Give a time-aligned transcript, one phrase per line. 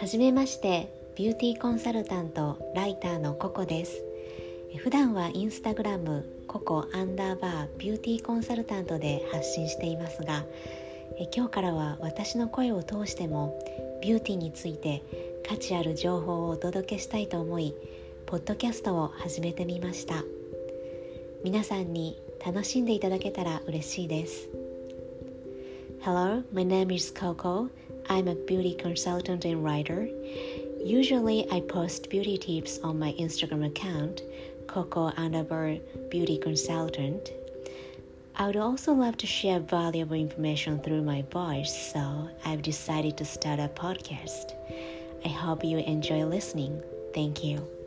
[0.00, 4.00] はじめましてビューティーコンサルタントライターのココです。
[4.76, 10.44] 普段はインスタグラムココアンダーバービューティーコンサルタントで発信していますが
[11.34, 13.58] 今日からは私の声を通しても
[14.00, 15.02] ビューティーについて
[15.48, 17.74] 価値ある情報をお届けしたいと思い
[18.26, 20.22] ポッドキャストを始めてみました。
[21.42, 24.48] 皆さんに楽しんでいただけたら嬉しいです。
[26.02, 27.68] Hello, my name is Coco.
[28.08, 30.08] I'm a beauty consultant and writer.
[30.82, 34.22] Usually, I post beauty tips on my Instagram account,
[34.66, 35.80] Coco underbar
[36.10, 37.32] beauty consultant.
[38.36, 43.24] I would also love to share valuable information through my voice, so I've decided to
[43.24, 44.54] start a podcast.
[45.24, 46.80] I hope you enjoy listening.
[47.12, 47.77] Thank you.